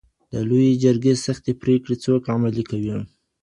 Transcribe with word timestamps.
د 0.31 0.33
لویې 0.49 0.73
جرګي 0.83 1.13
سختي 1.25 1.53
پرېکړي 1.61 1.95
څوک 2.05 2.21
عملي 2.33 2.63
کوي؟ 2.71 2.95